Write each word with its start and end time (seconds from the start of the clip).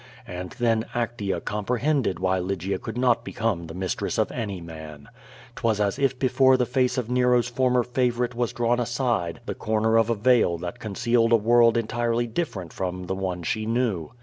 And 0.25 0.49
then 0.53 0.85
Actea 0.95 1.45
comprehended 1.45 2.17
why 2.19 2.39
Lygia 2.39 2.79
could 2.79 2.97
not 2.97 3.23
become 3.23 3.67
the 3.67 3.75
mistress 3.75 4.17
of 4.17 4.31
any 4.31 4.59
man. 4.59 5.09
^Twas 5.55 5.79
as 5.79 5.99
if 5.99 6.17
before 6.17 6.57
the 6.57 6.65
face 6.65 6.97
of 6.97 7.05
Nero^s 7.05 7.47
former 7.51 7.83
favorite 7.83 8.33
was 8.33 8.51
drawn 8.51 8.79
aside 8.79 9.41
the 9.45 9.53
corner 9.53 9.99
of 9.99 10.09
a 10.09 10.15
veil 10.15 10.57
that 10.57 10.79
concealed 10.79 11.31
a 11.33 11.37
world 11.37 11.77
entirely 11.77 12.25
different 12.25 12.73
from 12.73 13.05
the 13.05 13.13
one 13.13 13.43
she 13.43 13.67
knew. 13.67 14.09